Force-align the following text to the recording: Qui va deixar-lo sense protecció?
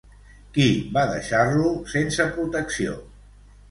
Qui 0.55 0.65
va 0.95 1.03
deixar-lo 1.13 1.71
sense 1.95 2.29
protecció? 2.35 3.01